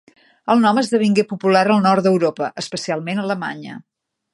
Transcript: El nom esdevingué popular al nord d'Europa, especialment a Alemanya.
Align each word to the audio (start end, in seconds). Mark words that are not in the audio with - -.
El 0.53 0.63
nom 0.63 0.79
esdevingué 0.83 1.27
popular 1.35 1.63
al 1.75 1.85
nord 1.85 2.09
d'Europa, 2.09 2.51
especialment 2.67 3.23
a 3.23 3.29
Alemanya. 3.31 3.83